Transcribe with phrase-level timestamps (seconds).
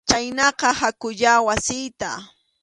[0.09, 2.09] Chhaynaqa hakuyá wasiyta.